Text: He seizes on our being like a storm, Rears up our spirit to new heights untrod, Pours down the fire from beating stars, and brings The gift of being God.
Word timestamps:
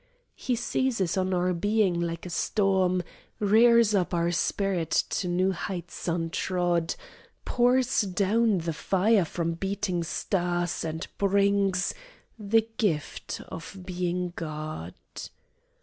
He 0.33 0.55
seizes 0.55 1.15
on 1.15 1.31
our 1.31 1.53
being 1.53 1.99
like 2.01 2.25
a 2.25 2.31
storm, 2.31 3.03
Rears 3.37 3.93
up 3.93 4.15
our 4.15 4.31
spirit 4.31 4.89
to 4.89 5.27
new 5.27 5.51
heights 5.51 6.07
untrod, 6.07 6.95
Pours 7.45 8.01
down 8.01 8.57
the 8.57 8.73
fire 8.73 9.25
from 9.25 9.53
beating 9.53 10.03
stars, 10.03 10.83
and 10.83 11.05
brings 11.19 11.93
The 12.39 12.67
gift 12.79 13.41
of 13.47 13.77
being 13.85 14.33
God. 14.35 14.95